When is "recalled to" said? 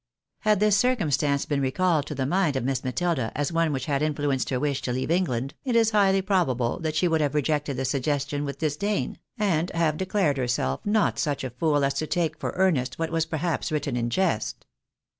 1.61-2.15